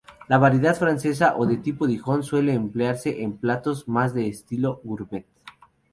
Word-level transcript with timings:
La 0.27 0.39
variedad 0.39 0.75
francesa 0.75 1.35
o 1.37 1.47
tipo 1.47 1.85
Dijon 1.85 2.23
suele 2.23 2.55
emplearse 2.55 3.21
en 3.21 3.37
platos 3.37 3.87
más 3.87 4.15
de 4.15 4.27
estilo 4.29 4.81
"gourmet. 4.83 5.27